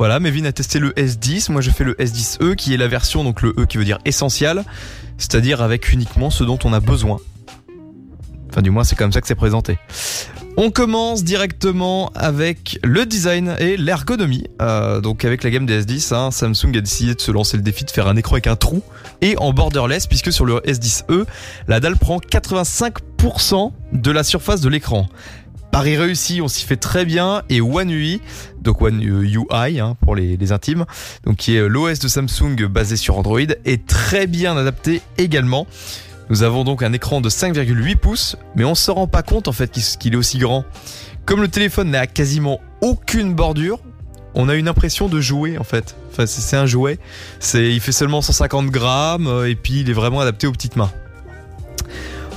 Voilà, 0.00 0.18
Mevin 0.18 0.46
a 0.46 0.52
testé 0.52 0.78
le 0.78 0.92
S10, 0.92 1.52
moi 1.52 1.60
je 1.60 1.70
fais 1.70 1.84
le 1.84 1.92
S10e 1.92 2.54
qui 2.54 2.72
est 2.72 2.78
la 2.78 2.88
version, 2.88 3.22
donc 3.22 3.42
le 3.42 3.50
E 3.58 3.66
qui 3.66 3.76
veut 3.76 3.84
dire 3.84 3.98
essentiel, 4.06 4.64
c'est-à-dire 5.18 5.60
avec 5.60 5.92
uniquement 5.92 6.30
ce 6.30 6.42
dont 6.42 6.58
on 6.64 6.72
a 6.72 6.80
besoin. 6.80 7.18
Enfin 8.48 8.62
du 8.62 8.70
moins 8.70 8.82
c'est 8.82 8.96
comme 8.96 9.12
ça 9.12 9.20
que 9.20 9.26
c'est 9.26 9.34
présenté. 9.34 9.76
On 10.56 10.70
commence 10.70 11.22
directement 11.22 12.10
avec 12.14 12.78
le 12.82 13.04
design 13.04 13.54
et 13.58 13.76
l'ergonomie. 13.76 14.46
Euh, 14.62 15.02
donc 15.02 15.26
avec 15.26 15.44
la 15.44 15.50
gamme 15.50 15.66
des 15.66 15.84
S10, 15.84 16.14
hein, 16.14 16.30
Samsung 16.30 16.78
a 16.78 16.80
décidé 16.80 17.14
de 17.14 17.20
se 17.20 17.30
lancer 17.30 17.58
le 17.58 17.62
défi 17.62 17.84
de 17.84 17.90
faire 17.90 18.08
un 18.08 18.16
écran 18.16 18.36
avec 18.36 18.46
un 18.46 18.56
trou 18.56 18.82
et 19.20 19.36
en 19.36 19.52
borderless 19.52 20.06
puisque 20.06 20.32
sur 20.32 20.46
le 20.46 20.60
S10e, 20.60 21.26
la 21.68 21.78
dalle 21.78 21.98
prend 21.98 22.20
85% 22.20 23.72
de 23.92 24.10
la 24.10 24.24
surface 24.24 24.62
de 24.62 24.70
l'écran. 24.70 25.10
Paris 25.72 25.96
réussi, 25.96 26.40
on 26.42 26.48
s'y 26.48 26.64
fait 26.64 26.76
très 26.76 27.04
bien 27.04 27.42
et 27.48 27.60
One 27.60 27.90
UI, 27.90 28.20
donc 28.60 28.82
One 28.82 29.00
UI 29.00 29.80
hein, 29.80 29.96
pour 30.00 30.16
les, 30.16 30.52
intimes, 30.52 30.84
donc 31.24 31.36
qui 31.36 31.56
est 31.56 31.68
l'OS 31.68 31.98
de 32.00 32.08
Samsung 32.08 32.66
basé 32.68 32.96
sur 32.96 33.16
Android, 33.16 33.40
est 33.40 33.86
très 33.86 34.26
bien 34.26 34.56
adapté 34.56 35.00
également. 35.16 35.66
Nous 36.28 36.42
avons 36.42 36.64
donc 36.64 36.82
un 36.82 36.92
écran 36.92 37.20
de 37.20 37.28
5,8 37.28 37.96
pouces, 37.96 38.36
mais 38.56 38.64
on 38.64 38.74
se 38.74 38.90
rend 38.90 39.06
pas 39.06 39.22
compte 39.22 39.48
en 39.48 39.52
fait 39.52 39.70
qu'il 39.98 40.14
est 40.14 40.16
aussi 40.16 40.38
grand. 40.38 40.64
Comme 41.24 41.40
le 41.40 41.48
téléphone 41.48 41.90
n'a 41.90 42.06
quasiment 42.06 42.60
aucune 42.80 43.34
bordure, 43.34 43.78
on 44.34 44.48
a 44.48 44.54
une 44.54 44.68
impression 44.68 45.08
de 45.08 45.20
jouer 45.20 45.58
en 45.58 45.64
fait. 45.64 45.96
Enfin, 46.10 46.26
c'est 46.26 46.56
un 46.56 46.66
jouet. 46.66 46.98
Il 47.54 47.80
fait 47.80 47.92
seulement 47.92 48.22
150 48.22 48.66
grammes 48.66 49.26
euh, 49.26 49.48
et 49.48 49.54
puis 49.54 49.80
il 49.80 49.90
est 49.90 49.94
vraiment 49.94 50.20
adapté 50.20 50.46
aux 50.46 50.52
petites 50.52 50.76
mains. 50.76 50.90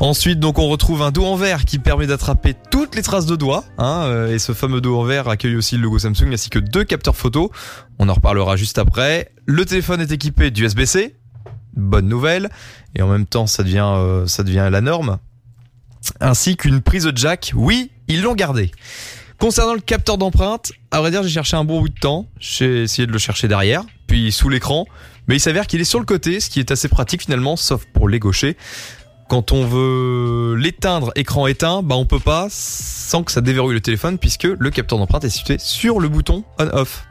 Ensuite, 0.03 0.37
donc, 0.37 0.59
on 0.59 0.67
retrouve 0.67 1.01
un 1.01 1.11
dos 1.11 1.23
en 1.23 1.37
verre 1.37 1.63
qui 1.63 1.79
permet 1.79 2.07
d'attraper 2.07 2.55
toutes 2.69 2.93
les 2.93 3.01
traces 3.01 3.25
de 3.25 3.37
doigts. 3.37 3.63
Hein, 3.77 4.01
euh, 4.03 4.35
et 4.35 4.37
ce 4.37 4.51
fameux 4.51 4.81
dos 4.81 4.99
en 4.99 5.05
verre 5.05 5.29
accueille 5.29 5.55
aussi 5.55 5.77
le 5.77 5.83
logo 5.83 5.97
Samsung 5.97 6.33
ainsi 6.33 6.49
que 6.49 6.59
deux 6.59 6.83
capteurs 6.83 7.15
photo. 7.15 7.53
On 7.99 8.09
en 8.09 8.13
reparlera 8.13 8.57
juste 8.57 8.79
après. 8.79 9.31
Le 9.45 9.63
téléphone 9.63 10.01
est 10.01 10.11
équipé 10.11 10.51
d'USB-C. 10.51 11.15
Bonne 11.77 12.09
nouvelle. 12.09 12.49
Et 12.95 13.01
en 13.01 13.07
même 13.07 13.25
temps, 13.25 13.47
ça 13.47 13.63
devient, 13.63 13.93
euh, 13.95 14.27
ça 14.27 14.43
devient 14.43 14.67
la 14.69 14.81
norme. 14.81 15.19
Ainsi 16.19 16.57
qu'une 16.57 16.81
prise 16.81 17.09
jack. 17.15 17.53
Oui, 17.55 17.89
ils 18.09 18.23
l'ont 18.23 18.35
gardé. 18.35 18.71
Concernant 19.39 19.73
le 19.73 19.79
capteur 19.79 20.17
d'empreinte, 20.17 20.73
à 20.91 20.99
vrai 20.99 21.11
dire, 21.11 21.23
j'ai 21.23 21.29
cherché 21.29 21.55
un 21.55 21.63
bon 21.63 21.79
bout 21.79 21.87
de 21.87 21.97
temps. 21.97 22.27
J'ai 22.41 22.83
essayé 22.83 23.07
de 23.07 23.13
le 23.13 23.19
chercher 23.19 23.47
derrière, 23.47 23.85
puis 24.07 24.33
sous 24.33 24.49
l'écran. 24.49 24.85
Mais 25.29 25.37
il 25.37 25.39
s'avère 25.39 25.65
qu'il 25.65 25.79
est 25.79 25.85
sur 25.85 25.99
le 25.99 26.05
côté, 26.05 26.41
ce 26.41 26.49
qui 26.49 26.59
est 26.59 26.71
assez 26.71 26.89
pratique 26.89 27.21
finalement, 27.21 27.55
sauf 27.55 27.85
pour 27.93 28.09
les 28.09 28.19
gauchers. 28.19 28.57
Quand 29.33 29.51
on 29.51 29.65
veut 29.65 30.53
l'éteindre 30.59 31.11
écran 31.15 31.47
éteint, 31.47 31.81
bah 31.81 31.95
on 31.95 32.05
peut 32.05 32.19
pas 32.19 32.49
sans 32.51 33.23
que 33.23 33.31
ça 33.31 33.41
déverrouille 33.41 33.73
le 33.73 33.81
téléphone 33.81 34.19
puisque 34.19 34.43
le 34.43 34.69
capteur 34.69 34.99
d'empreinte 34.99 35.23
est 35.23 35.31
situé 35.31 35.57
sur 35.57 35.99
le 35.99 36.07
bouton 36.07 36.43
on-off. 36.59 37.03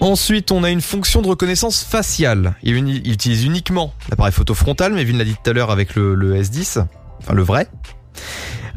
Ensuite, 0.00 0.52
on 0.52 0.64
a 0.64 0.70
une 0.70 0.80
fonction 0.80 1.20
de 1.20 1.28
reconnaissance 1.28 1.84
faciale. 1.84 2.54
Il, 2.62 2.78
utilise 3.06 3.44
uniquement 3.44 3.92
l'appareil 4.08 4.32
photo 4.32 4.54
frontal, 4.54 4.94
mais 4.94 5.04
Vin 5.04 5.18
l'a 5.18 5.24
dit 5.24 5.34
tout 5.34 5.50
à 5.50 5.52
l'heure 5.52 5.70
avec 5.70 5.96
le, 5.96 6.14
le, 6.14 6.34
S10, 6.40 6.86
enfin 7.18 7.34
le 7.34 7.42
vrai. 7.42 7.68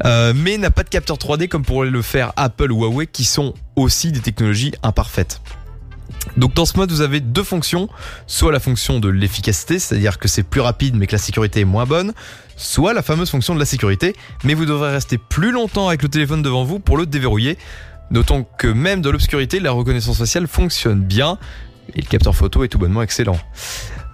Euh, 0.04 0.34
mais 0.36 0.58
n'a 0.58 0.70
pas 0.70 0.82
de 0.82 0.90
capteur 0.90 1.16
3D 1.16 1.48
comme 1.48 1.64
pourrait 1.64 1.88
le 1.88 2.02
faire 2.02 2.34
Apple 2.36 2.70
ou 2.70 2.84
Huawei 2.84 3.06
qui 3.06 3.24
sont 3.24 3.54
aussi 3.76 4.12
des 4.12 4.20
technologies 4.20 4.74
imparfaites. 4.82 5.40
Donc 6.36 6.54
dans 6.54 6.64
ce 6.64 6.76
mode, 6.76 6.90
vous 6.90 7.00
avez 7.00 7.20
deux 7.20 7.42
fonctions, 7.42 7.88
soit 8.26 8.52
la 8.52 8.60
fonction 8.60 9.00
de 9.00 9.08
l'efficacité, 9.08 9.78
c'est-à-dire 9.78 10.18
que 10.18 10.28
c'est 10.28 10.42
plus 10.42 10.60
rapide 10.60 10.96
mais 10.96 11.06
que 11.06 11.12
la 11.12 11.18
sécurité 11.18 11.60
est 11.60 11.64
moins 11.64 11.86
bonne, 11.86 12.12
soit 12.56 12.92
la 12.92 13.02
fameuse 13.02 13.30
fonction 13.30 13.54
de 13.54 13.58
la 13.58 13.64
sécurité, 13.64 14.14
mais 14.44 14.54
vous 14.54 14.66
devrez 14.66 14.90
rester 14.90 15.18
plus 15.18 15.50
longtemps 15.50 15.88
avec 15.88 16.02
le 16.02 16.08
téléphone 16.08 16.42
devant 16.42 16.64
vous 16.64 16.78
pour 16.78 16.96
le 16.96 17.06
déverrouiller. 17.06 17.58
Notons 18.10 18.44
que 18.58 18.66
même 18.66 19.02
dans 19.02 19.12
l'obscurité, 19.12 19.60
la 19.60 19.70
reconnaissance 19.70 20.18
faciale 20.18 20.48
fonctionne 20.48 21.00
bien 21.00 21.38
et 21.94 22.00
le 22.00 22.06
capteur 22.06 22.34
photo 22.34 22.64
est 22.64 22.68
tout 22.68 22.78
bonnement 22.78 23.02
excellent. 23.02 23.38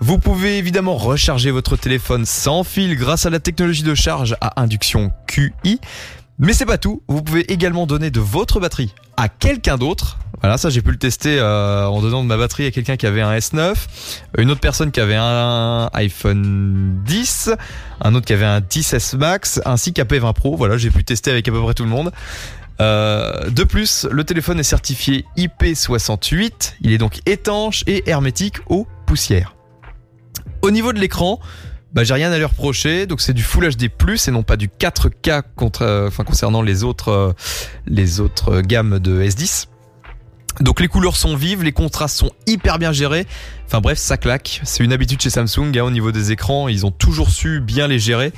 Vous 0.01 0.19
pouvez 0.19 0.59
évidemment 0.59 0.97
recharger 0.97 1.51
votre 1.51 1.77
téléphone 1.77 2.27
sans 2.27 2.65
fil 2.65 2.97
grâce 2.97 3.25
à 3.25 3.31
la 3.31 3.41
technologie 3.41 3.83
de 3.83 3.95
charge 3.95 4.37
à 4.43 4.61
induction 4.61 5.11
QI. 5.27 5.81
Mais 6.39 6.53
c'est 6.53 6.67
pas 6.67 6.77
tout, 6.77 7.03
vous 7.09 7.23
pouvez 7.23 7.51
également 7.51 7.87
donner 7.87 8.11
de 8.11 8.21
votre 8.21 8.61
batterie 8.61 8.95
à 9.17 9.31
quelqu'un 9.31 9.79
d'autre. 9.79 10.19
Voilà, 10.43 10.59
ça 10.59 10.69
j'ai 10.69 10.83
pu 10.83 10.91
le 10.91 10.99
tester 10.99 11.39
euh, 11.39 11.87
en 11.87 12.03
donnant 12.03 12.23
de 12.23 12.29
ma 12.29 12.37
batterie 12.37 12.67
à 12.67 12.71
quelqu'un 12.71 12.99
qui 12.99 13.07
avait 13.07 13.23
un 13.23 13.35
S9, 13.35 13.75
une 14.37 14.51
autre 14.51 14.61
personne 14.61 14.91
qui 14.91 15.01
avait 15.01 15.17
un 15.17 15.89
iPhone 15.95 17.01
10, 17.07 17.53
un 18.03 18.15
autre 18.15 18.27
qui 18.27 18.35
avait 18.35 18.45
un 18.45 18.61
10S 18.61 19.17
Max, 19.17 19.63
ainsi 19.65 19.95
qu'un 19.95 20.05
P20 20.05 20.35
Pro. 20.35 20.57
Voilà, 20.57 20.77
j'ai 20.77 20.91
pu 20.91 21.05
tester 21.05 21.31
avec 21.31 21.49
à 21.49 21.53
peu 21.53 21.63
près 21.63 21.73
tout 21.73 21.85
le 21.85 21.89
monde. 21.89 22.13
Euh, 22.83 23.49
de 23.49 23.65
plus, 23.65 24.07
le 24.11 24.23
téléphone 24.25 24.61
est 24.61 24.65
certifié 24.65 25.25
IP68, 25.39 26.75
il 26.83 26.93
est 26.93 26.99
donc 26.99 27.21
étanche 27.25 27.83
et 27.87 28.11
hermétique 28.11 28.57
aux 28.67 28.87
poussières. 29.07 29.55
Au 30.61 30.71
niveau 30.71 30.93
de 30.93 30.99
l'écran, 30.99 31.41
bah, 31.97 32.05
j'ai 32.05 32.13
rien 32.13 32.31
à 32.31 32.37
lui 32.37 32.45
reprocher, 32.45 33.07
donc 33.07 33.23
c'est 33.23 33.33
du 33.33 33.43
Full 33.43 33.75
HD+, 33.75 33.89
et 34.29 34.31
non 34.31 34.43
pas 34.43 34.59
du 34.59 34.69
4K 34.69 35.43
contre, 35.57 35.81
euh, 35.81 36.09
enfin, 36.09 36.25
concernant 36.25 36.61
les 36.61 36.85
autres, 36.85 37.09
euh, 37.09 37.33
les 37.87 38.21
autres 38.21 38.61
gammes 38.61 38.99
de 38.99 39.23
S10. 39.23 39.69
Donc 40.61 40.81
les 40.81 40.89
couleurs 40.89 41.17
sont 41.17 41.37
vives, 41.37 41.63
les 41.63 41.73
contrastes 41.73 42.19
sont 42.19 42.33
hyper 42.47 42.79
bien 42.79 42.93
gérés. 42.93 43.27
Enfin 43.67 43.81
bref, 43.81 43.97
ça 43.97 44.19
claque. 44.19 44.61
C'est 44.65 44.85
une 44.85 44.93
habitude 44.93 45.23
chez 45.23 45.31
Samsung 45.31 45.73
hein, 45.75 45.85
au 45.85 45.91
niveau 45.91 46.13
des 46.13 46.33
écrans, 46.33 46.69
ils 46.69 46.85
ont 46.85 46.91
toujours 46.91 47.31
su 47.31 47.61
bien 47.61 47.89
les 47.89 47.99
gérer. 47.99 48.35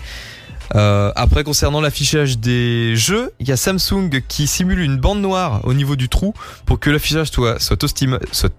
Euh, 0.77 1.11
après, 1.17 1.43
concernant 1.43 1.81
l'affichage 1.81 2.39
des 2.39 2.95
jeux, 2.95 3.33
il 3.41 3.49
y 3.49 3.53
a 3.53 3.57
Samsung 3.57 4.23
qui 4.29 4.47
simule 4.47 4.79
une 4.79 4.99
bande 4.99 5.21
noire 5.21 5.63
au 5.65 5.75
niveau 5.75 5.97
du 5.97 6.09
trou 6.09 6.33
pour 6.65 6.79
que 6.79 6.91
l'affichage 6.91 7.33
soit, 7.33 7.59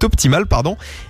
optimal 0.03 0.45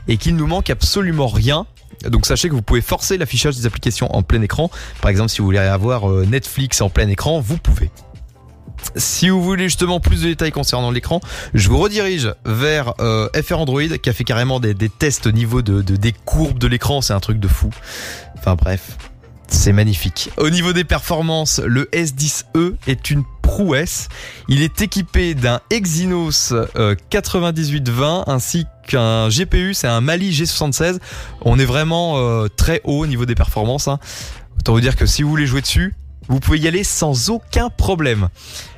et 0.08 0.18
qu'il 0.18 0.36
nous 0.36 0.46
manque 0.46 0.70
absolument 0.70 1.28
rien. 1.28 1.66
Donc 2.08 2.26
sachez 2.26 2.50
que 2.50 2.54
vous 2.54 2.62
pouvez 2.62 2.82
forcer 2.82 3.18
l'affichage 3.18 3.56
des 3.56 3.66
applications 3.66 4.14
en 4.16 4.24
plein 4.24 4.42
écran. 4.42 4.70
Par 5.02 5.10
exemple, 5.10 5.30
si 5.30 5.40
vous 5.40 5.46
voulez 5.46 5.60
avoir 5.60 6.10
euh, 6.10 6.26
Netflix 6.26 6.82
en 6.82 6.90
plein 6.90 7.08
écran, 7.08 7.40
vous 7.40 7.58
pouvez. 7.58 7.90
Si 8.96 9.30
vous 9.30 9.44
voulez 9.44 9.66
justement 9.66 10.00
plus 10.00 10.22
de 10.22 10.28
détails 10.28 10.52
concernant 10.52 10.92
l'écran, 10.92 11.20
je 11.54 11.68
vous 11.70 11.78
redirige 11.78 12.34
vers 12.46 12.94
euh, 13.02 13.28
FR 13.42 13.60
Android 13.60 13.98
qui 14.02 14.10
a 14.10 14.14
fait 14.14 14.24
carrément 14.24 14.60
des, 14.62 14.74
tests 14.90 15.28
au 15.28 15.32
niveau 15.32 15.62
de, 15.62 15.82
de 15.82 15.98
des 15.98 16.14
courbes 16.14 16.60
de 16.60 16.68
l'écran, 16.68 17.02
c'est 17.02 17.14
un 17.14 17.20
truc 17.20 17.40
de 17.40 17.48
fou. 17.48 17.70
Enfin 18.38 18.56
bref, 18.56 18.98
c'est 19.50 19.74
magnifique. 19.74 20.32
Au 20.38 20.50
niveau 20.50 20.74
des 20.74 20.84
performances, 20.84 21.60
le 21.60 21.86
S10e 21.92 22.76
est 22.88 23.10
une 23.10 23.24
prouesse. 23.42 24.08
Il 24.48 24.62
est 24.62 24.82
équipé 24.82 25.34
d'un 25.34 25.60
Exynos 25.70 26.54
9820 26.76 28.20
euh, 28.20 28.24
ainsi 28.32 28.66
qu'un 28.88 29.30
GPU, 29.30 29.74
c'est 29.74 29.88
un 29.88 30.02
Mali 30.02 30.32
G76. 30.32 31.00
On 31.42 31.58
est 31.60 31.66
vraiment 31.66 32.18
euh, 32.18 32.48
très 32.48 32.82
haut 32.84 33.04
au 33.04 33.08
niveau 33.08 33.26
des 33.26 33.36
performances. 33.36 33.88
Hein. 33.88 34.00
Autant 34.60 34.74
vous 34.74 34.82
dire 34.82 34.96
que 34.96 35.06
si 35.06 35.24
vous 35.24 35.30
voulez 35.30 35.48
jouer 35.48 35.62
dessus, 35.62 35.94
vous 36.28 36.40
pouvez 36.40 36.60
y 36.60 36.68
aller 36.68 36.84
sans 36.84 37.30
aucun 37.30 37.70
problème. 37.70 38.30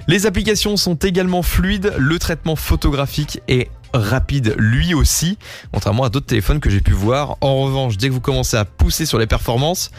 Les 0.07 0.25
applications 0.25 0.77
sont 0.77 0.95
également 0.95 1.43
fluides, 1.43 1.93
le 1.97 2.17
traitement 2.17 2.55
photographique 2.55 3.41
est 3.47 3.69
rapide 3.93 4.55
lui 4.57 4.93
aussi, 4.93 5.37
contrairement 5.73 6.03
à 6.03 6.09
d'autres 6.09 6.27
téléphones 6.27 6.59
que 6.59 6.69
j'ai 6.69 6.79
pu 6.79 6.93
voir. 6.93 7.37
En 7.41 7.61
revanche, 7.61 7.97
dès 7.97 8.07
que 8.07 8.13
vous 8.13 8.21
commencez 8.21 8.57
à 8.57 8.65
pousser 8.65 9.05
sur 9.05 9.19
les 9.19 9.27
performances, 9.27 9.91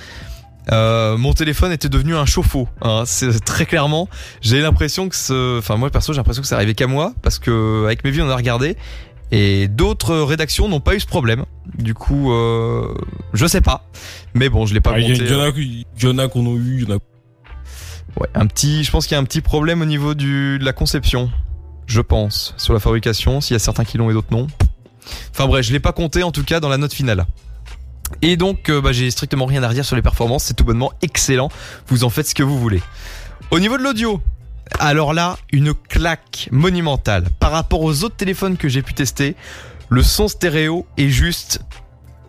euh, 0.70 1.16
mon 1.16 1.32
téléphone 1.32 1.72
était 1.72 1.88
devenu 1.88 2.14
un 2.14 2.26
chauffe-eau. 2.26 2.68
Hein. 2.82 3.02
C'est 3.06 3.40
très 3.44 3.66
clairement. 3.66 4.08
J'ai 4.40 4.60
l'impression 4.60 5.08
que 5.08 5.16
ce, 5.16 5.58
enfin 5.58 5.76
moi 5.76 5.90
perso, 5.90 6.12
j'ai 6.12 6.18
l'impression 6.18 6.42
que 6.42 6.48
ça 6.48 6.56
arrivait 6.56 6.74
qu'à 6.74 6.86
moi 6.86 7.12
parce 7.22 7.38
que 7.38 7.84
avec 7.84 8.04
mes 8.04 8.10
vies 8.10 8.22
on 8.22 8.30
a 8.30 8.36
regardé 8.36 8.76
et 9.32 9.66
d'autres 9.66 10.16
rédactions 10.16 10.68
n'ont 10.68 10.80
pas 10.80 10.94
eu 10.94 11.00
ce 11.00 11.06
problème. 11.06 11.46
Du 11.78 11.94
coup, 11.94 12.32
euh, 12.32 12.94
je 13.32 13.46
sais 13.46 13.62
pas. 13.62 13.88
Mais 14.34 14.50
bon, 14.50 14.66
je 14.66 14.74
l'ai 14.74 14.80
pas 14.80 14.92
ah, 14.94 14.98
monté. 14.98 15.12
Il 15.12 15.30
y, 15.30 15.34
en 15.34 15.40
a, 15.40 15.48
y 15.48 16.06
en 16.06 16.18
a 16.18 16.28
qu'on 16.28 16.46
a 16.46 16.58
eu, 16.58 16.82
y 16.82 16.84
en 16.84 16.96
a. 16.96 16.98
Ouais, 18.20 18.28
un 18.34 18.46
petit. 18.46 18.84
Je 18.84 18.90
pense 18.90 19.06
qu'il 19.06 19.14
y 19.14 19.16
a 19.16 19.20
un 19.20 19.24
petit 19.24 19.40
problème 19.40 19.80
au 19.80 19.86
niveau 19.86 20.12
du 20.12 20.58
de 20.58 20.64
la 20.64 20.74
conception. 20.74 21.30
Je 21.86 22.02
pense 22.02 22.54
sur 22.58 22.74
la 22.74 22.80
fabrication. 22.80 23.40
S'il 23.40 23.54
y 23.54 23.56
a 23.56 23.58
certains 23.58 23.84
qui 23.84 23.96
l'ont 23.96 24.10
et 24.10 24.12
d'autres 24.12 24.28
non. 24.30 24.48
Enfin 25.30 25.47
bref, 25.47 25.65
je 25.66 25.72
l'ai 25.72 25.80
pas 25.80 25.92
compté 25.92 26.22
en 26.22 26.30
tout 26.30 26.44
cas 26.44 26.60
dans 26.60 26.68
la 26.68 26.76
note 26.76 26.92
finale. 26.92 27.26
Et 28.20 28.36
donc, 28.36 28.68
euh, 28.68 28.80
bah, 28.80 28.92
j'ai 28.92 29.10
strictement 29.10 29.47
rien 29.47 29.62
à 29.62 29.72
dire 29.72 29.84
sur 29.84 29.97
les 29.97 30.03
performances. 30.03 30.44
C'est 30.44 30.54
tout 30.54 30.64
bonnement 30.64 30.92
excellent. 31.03 31.48
Vous 31.86 32.04
en 32.04 32.10
faites 32.10 32.28
ce 32.28 32.34
que 32.34 32.42
vous 32.42 32.59
voulez. 32.59 32.82
Au 33.50 33.60
niveau 33.60 33.76
de 33.78 33.82
l'audio, 33.82 34.20
alors 34.78 35.14
là, 35.14 35.38
une 35.53 35.74
claque 35.74 36.48
monumentale. 36.50 37.24
Par 37.38 37.53
rapport 37.53 37.82
aux 37.82 38.04
autres 38.04 38.16
téléphones 38.16 38.56
que 38.56 38.68
j'ai 38.68 38.82
pu 38.82 38.94
tester, 38.94 39.36
le 39.88 40.03
son 40.03 40.28
stéréo 40.28 40.86
est 40.97 41.09
juste 41.09 41.60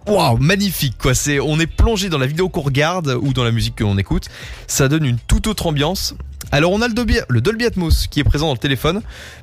waouh, 0.08 0.38
magnifique 0.38 0.98
quoi. 0.98 1.16
C'est 1.16 1.40
on 1.40 1.60
est 1.60 1.68
plongé 1.68 2.10
dans 2.10 2.18
la 2.18 2.28
vidéo 2.28 2.50
qu'on 2.50 2.62
regarde 2.62 3.18
ou 3.22 3.34
dans 3.34 3.44
la 3.44 3.52
musique 3.52 3.76
que 3.76 3.84
l'on 3.84 3.98
écoute. 3.98 4.28
Ça 4.68 4.88
donne 4.88 5.06
une 5.06 5.18
toute 5.18 5.48
autre 5.48 5.68
ambiance. 5.68 6.16
Alors 6.52 6.72
on 6.72 6.82
a 6.82 6.88
le 6.88 6.94
Dolby, 6.94 7.66
Atmos 7.66 8.08
qui 8.08 8.20
est 8.20 8.24
présent 8.24 8.48
dans 8.48 8.54
le 8.54 8.60
téléphone, 8.60 9.02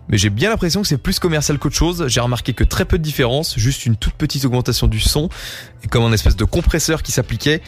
mais 0.09 0.19
j'ai 0.19 0.31
bien 0.31 0.51
l'impression 0.51 0.83
que 0.83 0.89
c'est 0.89 0.99
plus 0.99 1.19
commercial 1.19 1.59
qu'autre 1.59 1.77
chose. 1.77 2.05
J'ai 2.09 2.21
remarqué 2.21 2.53
que 2.53 2.65
très 2.65 2.85
peu 2.85 2.99
de 2.99 3.03
différence, 3.03 3.59
juste 3.59 3.87
une 3.87 3.97
toute 3.97 4.15
petite 4.15 4.45
augmentation 4.45 4.87
du 4.87 5.01
son, 5.01 5.29
et 5.83 5.89
comme 5.89 6.05
un 6.05 6.13
espèce 6.13 6.37
de 6.37 6.45
compresseur 6.45 7.03
qui 7.03 7.13
s'appliquait. 7.13 7.63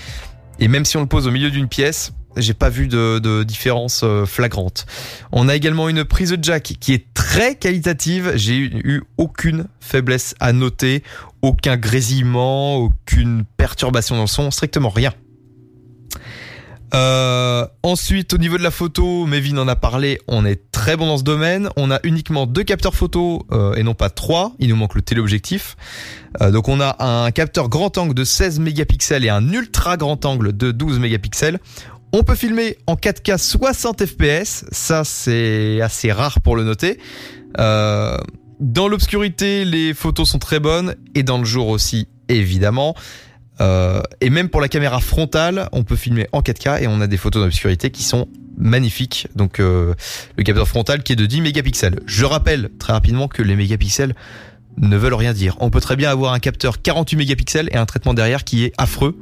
Et 0.59 0.69
même 0.69 0.85
si 0.85 0.97
on 0.97 1.01
le 1.01 1.07
pose 1.07 1.27
au 1.27 1.31
milieu 1.31 1.51
d'une 1.51 1.69
pièce, 1.69 2.13
j'ai 2.37 2.55
pas 2.55 2.69
vu 2.69 2.87
de, 2.87 3.19
de 3.19 3.43
différence 3.43 4.03
euh, 4.05 4.25
flagrante. 4.25 4.87
On 5.33 5.49
a 5.49 5.57
également 5.57 5.89
une 5.89 6.05
prise 6.05 6.31
de 6.31 6.43
jack 6.43 6.75
qui 6.81 6.93
est 6.93 7.13
très 7.15 7.57
qualitative. 7.57 8.33
J'ai 8.37 8.57
eu 8.57 9.03
aucune 9.19 9.67
faiblesse 9.81 10.35
à 10.41 10.53
noter, 10.53 11.03
aucun 11.43 11.77
grésillement, 11.77 12.77
aucune 12.77 13.45
perturbation 13.57 14.17
dans 14.17 14.23
le 14.23 14.29
son, 14.29 14.51
strictement 14.51 14.89
rien. 14.89 15.13
Euh, 16.95 17.67
ensuite, 17.83 18.35
au 18.35 18.39
niveau 18.39 18.59
de 18.59 18.63
la 18.63 18.71
photo, 18.71 19.25
Mévin 19.27 19.57
en 19.59 19.69
a 19.69 19.77
parlé, 19.77 20.19
on 20.29 20.45
est 20.45 20.71
très 20.73 20.97
bon 20.97 21.07
dans 21.07 21.19
ce 21.19 21.23
domaine. 21.23 21.69
On 21.77 21.91
a 21.91 22.01
uniquement 22.03 22.47
deux 22.47 22.65
capteurs 22.65 22.95
photo 22.95 23.47
euh, 23.51 23.75
et 23.75 23.83
non 23.83 23.95
pas 23.95 24.11
trois. 24.11 24.53
Il 24.59 24.69
nous 24.69 24.77
manque 24.77 24.95
le 24.95 25.03
téléobjectif. 25.03 25.77
Euh, 26.41 26.51
donc 26.51 26.69
on 26.69 26.81
a 26.81 27.03
un 27.05 27.31
capteur 27.31 27.69
grand 27.69 27.97
angle 27.99 28.15
de 28.15 28.25
16 28.25 28.61
mégapixels 28.61 29.25
et 29.25 29.31
un 29.31 29.53
ultra 29.53 29.97
grand 29.97 30.25
angle 30.27 30.57
de 30.57 30.71
12 30.71 30.99
mégapixels. 30.99 31.59
On 32.13 32.25
peut 32.25 32.35
filmer 32.35 32.77
en 32.87 32.95
4K 32.95 33.39
60 33.39 34.05
fps. 34.05 34.65
Ça, 34.71 35.03
c'est 35.03 35.81
assez 35.81 36.13
rare 36.13 36.41
pour 36.41 36.57
le 36.57 36.65
noter. 36.65 36.99
Dans 38.63 38.87
l'obscurité, 38.87 39.65
les 39.65 39.93
photos 39.95 40.31
sont 40.31 40.39
très 40.39 40.61
bonnes 40.61 40.95
et 41.15 41.25
dans 41.25 41.39
le 41.39 41.45
jour 41.45 41.69
aussi, 41.69 42.07
évidemment. 42.29 42.95
Euh, 43.61 44.03
et 44.21 44.31
même 44.31 44.49
pour 44.49 44.61
la 44.61 44.69
caméra 44.69 45.01
frontale, 45.01 45.69
on 45.73 45.85
peut 45.85 45.97
filmer 45.97 46.27
en 46.33 46.41
4K 46.41 46.83
et 46.83 46.87
on 46.87 47.01
a 47.01 47.07
des 47.07 47.17
photos 47.17 47.43
d'obscurité 47.43 47.91
qui 47.91 48.03
sont 48.03 48.29
magnifiques. 48.57 49.29
Donc 49.37 49.61
euh, 49.61 49.95
le 50.37 50.43
capteur 50.43 50.69
frontal 50.69 51.03
qui 51.03 51.13
est 51.13 51.17
de 51.17 51.27
10 51.27 51.43
mégapixels. 51.43 52.01
Je 52.07 52.25
rappelle 52.25 52.71
très 52.79 52.93
rapidement 52.93 53.29
que 53.29 53.43
les 53.43 53.57
mégapixels 53.57 54.15
ne 54.79 54.97
veulent 54.97 55.15
rien 55.15 55.35
dire. 55.35 55.57
On 55.61 55.71
peut 55.71 55.81
très 55.81 55.97
bien 55.97 56.11
avoir 56.11 56.33
un 56.33 56.39
capteur 56.39 56.81
48 56.81 57.17
mégapixels 57.17 57.69
et 57.73 57.77
un 57.77 57.87
traitement 57.87 58.15
derrière 58.15 58.45
qui 58.45 58.65
est 58.65 58.73
affreux. 58.79 59.19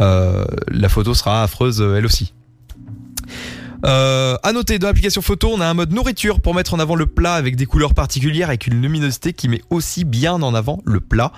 Euh, 0.00 0.44
la 0.68 0.88
photo 0.88 1.14
sera 1.14 1.42
affreuse 1.42 1.80
elle 1.80 2.04
aussi. 2.04 2.34
Euh, 3.84 4.36
à 4.42 4.52
noter, 4.52 4.78
dans 4.78 4.88
l'application 4.88 5.22
photo, 5.22 5.50
on 5.52 5.60
a 5.60 5.66
un 5.66 5.74
mode 5.74 5.92
nourriture 5.92 6.40
pour 6.40 6.54
mettre 6.54 6.74
en 6.74 6.78
avant 6.78 6.94
le 6.94 7.06
plat 7.06 7.34
avec 7.34 7.56
des 7.56 7.66
couleurs 7.66 7.94
particulières 7.94 8.48
avec 8.48 8.66
une 8.66 8.80
luminosité 8.80 9.32
qui 9.32 9.48
met 9.48 9.62
aussi 9.70 10.04
bien 10.04 10.34
en 10.34 10.54
avant 10.54 10.80
le 10.84 11.00
plat. 11.00 11.32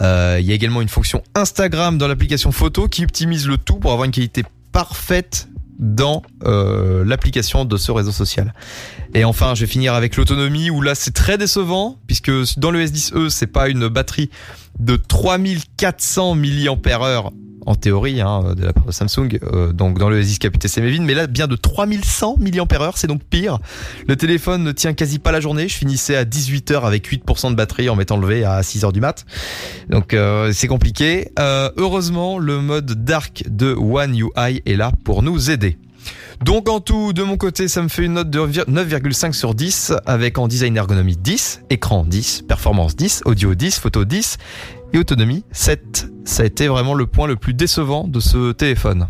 Euh, 0.00 0.38
il 0.40 0.46
y 0.46 0.52
a 0.52 0.54
également 0.54 0.82
une 0.82 0.88
fonction 0.88 1.22
Instagram 1.34 1.98
dans 1.98 2.06
l'application 2.06 2.52
photo 2.52 2.86
qui 2.86 3.02
optimise 3.02 3.48
le 3.48 3.56
tout 3.56 3.76
pour 3.76 3.92
avoir 3.92 4.04
une 4.04 4.12
qualité 4.12 4.44
parfaite 4.72 5.48
dans 5.78 6.22
euh, 6.44 7.04
l'application 7.04 7.64
de 7.64 7.76
ce 7.76 7.90
réseau 7.90 8.12
social. 8.12 8.52
Et 9.14 9.24
enfin, 9.24 9.54
je 9.54 9.62
vais 9.62 9.66
finir 9.66 9.94
avec 9.94 10.16
l'autonomie 10.16 10.70
où 10.70 10.82
là 10.82 10.94
c'est 10.94 11.12
très 11.12 11.38
décevant 11.38 11.98
puisque 12.06 12.30
dans 12.58 12.70
le 12.70 12.84
S10e 12.84 13.30
c'est 13.30 13.46
pas 13.46 13.68
une 13.68 13.88
batterie 13.88 14.30
de 14.78 14.96
3400 14.96 16.34
mAh 16.34 17.30
en 17.66 17.74
théorie 17.74 18.20
hein, 18.20 18.54
de 18.56 18.64
la 18.64 18.72
part 18.72 18.86
de 18.86 18.92
Samsung 18.92 19.38
euh, 19.42 19.72
donc 19.72 19.98
dans 19.98 20.08
le 20.08 20.22
S10 20.22 20.38
KPTC 20.38 20.80
Mevin 20.80 21.02
mais 21.02 21.14
là 21.14 21.26
bien 21.26 21.46
de 21.46 21.56
3100 21.56 22.36
mAh 22.38 22.90
c'est 22.94 23.06
donc 23.06 23.22
pire. 23.22 23.58
Le 24.06 24.16
téléphone 24.16 24.62
ne 24.64 24.72
tient 24.72 24.92
quasi 24.92 25.18
pas 25.18 25.32
la 25.32 25.40
journée. 25.40 25.68
Je 25.68 25.76
finissais 25.76 26.16
à 26.16 26.24
18h 26.24 26.82
avec 26.82 27.10
8% 27.10 27.50
de 27.50 27.54
batterie 27.54 27.88
en 27.88 27.96
m'étant 27.96 28.16
levé 28.16 28.44
à 28.44 28.60
6h 28.60 28.92
du 28.92 29.00
mat. 29.00 29.24
Donc 29.88 30.14
euh, 30.14 30.52
c'est 30.52 30.68
compliqué. 30.68 31.30
Euh, 31.38 31.70
heureusement 31.76 32.38
le 32.38 32.60
mode 32.60 33.04
dark 33.04 33.44
de 33.48 33.72
One 33.72 34.16
UI 34.16 34.62
est 34.66 34.76
là 34.76 34.92
pour 35.04 35.22
nous 35.22 35.50
aider 35.50 35.76
donc 36.44 36.68
en 36.68 36.80
tout, 36.80 37.12
de 37.12 37.22
mon 37.22 37.36
côté, 37.36 37.68
ça 37.68 37.82
me 37.82 37.88
fait 37.88 38.04
une 38.04 38.14
note 38.14 38.30
de 38.30 38.40
9,5 38.40 39.32
sur 39.32 39.54
10 39.54 39.92
avec 40.06 40.38
en 40.38 40.48
design 40.48 40.76
ergonomie 40.76 41.16
10, 41.16 41.62
écran 41.70 42.04
10, 42.04 42.42
performance 42.48 42.96
10, 42.96 43.22
audio 43.26 43.54
10, 43.54 43.78
photo 43.78 44.04
10 44.04 44.38
et 44.92 44.98
autonomie 44.98 45.44
7. 45.52 46.10
Ça 46.24 46.42
a 46.42 46.46
été 46.46 46.68
vraiment 46.68 46.94
le 46.94 47.06
point 47.06 47.26
le 47.26 47.36
plus 47.36 47.54
décevant 47.54 48.08
de 48.08 48.20
ce 48.20 48.52
téléphone. 48.52 49.08